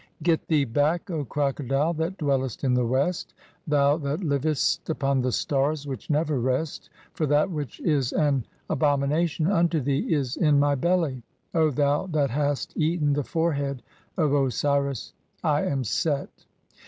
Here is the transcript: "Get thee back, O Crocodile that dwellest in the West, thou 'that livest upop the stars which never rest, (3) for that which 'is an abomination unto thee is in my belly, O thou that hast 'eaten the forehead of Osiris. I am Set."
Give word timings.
"Get 0.23 0.47
thee 0.47 0.65
back, 0.65 1.11
O 1.11 1.23
Crocodile 1.23 1.93
that 1.93 2.17
dwellest 2.17 2.63
in 2.63 2.73
the 2.73 2.87
West, 2.87 3.35
thou 3.67 3.97
'that 3.97 4.23
livest 4.23 4.83
upop 4.85 5.21
the 5.21 5.31
stars 5.31 5.85
which 5.85 6.09
never 6.09 6.39
rest, 6.39 6.89
(3) 7.13 7.13
for 7.13 7.25
that 7.27 7.51
which 7.51 7.79
'is 7.81 8.11
an 8.11 8.43
abomination 8.67 9.45
unto 9.45 9.79
thee 9.79 10.11
is 10.11 10.37
in 10.37 10.59
my 10.59 10.73
belly, 10.73 11.21
O 11.53 11.69
thou 11.69 12.07
that 12.07 12.31
hast 12.31 12.75
'eaten 12.75 13.13
the 13.13 13.21
forehead 13.23 13.83
of 14.17 14.33
Osiris. 14.33 15.13
I 15.43 15.65
am 15.65 15.83
Set." 15.83 16.47